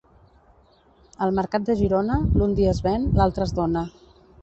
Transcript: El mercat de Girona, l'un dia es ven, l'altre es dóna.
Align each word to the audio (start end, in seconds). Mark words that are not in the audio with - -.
El 1.27 1.35
mercat 1.41 1.69
de 1.69 1.77
Girona, 1.83 2.17
l'un 2.41 2.59
dia 2.63 2.75
es 2.75 2.83
ven, 2.91 3.09
l'altre 3.21 3.51
es 3.51 3.59
dóna. 3.63 3.89